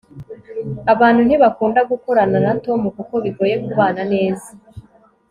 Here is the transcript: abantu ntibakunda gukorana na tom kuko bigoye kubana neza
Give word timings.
abantu 0.93 1.21
ntibakunda 1.23 1.81
gukorana 1.91 2.37
na 2.45 2.53
tom 2.63 2.81
kuko 2.95 3.15
bigoye 3.23 3.55
kubana 3.65 4.01
neza 4.13 4.49